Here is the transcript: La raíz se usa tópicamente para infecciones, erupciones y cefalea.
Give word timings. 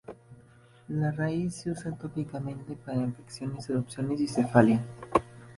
La 0.89 1.11
raíz 1.11 1.57
se 1.57 1.69
usa 1.69 1.91
tópicamente 1.95 2.75
para 2.75 2.97
infecciones, 3.01 3.69
erupciones 3.69 4.19
y 4.21 4.27
cefalea. 4.27 4.83